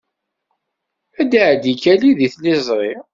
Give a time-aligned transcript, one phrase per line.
[1.21, 2.93] Ad d-iɛeddi Kelly deg tliẓri.